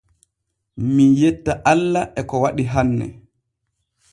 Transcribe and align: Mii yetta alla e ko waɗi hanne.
Mii 0.93 1.13
yetta 1.21 1.53
alla 1.71 2.01
e 2.19 2.21
ko 2.29 2.35
waɗi 2.43 2.63
hanne. 2.73 3.07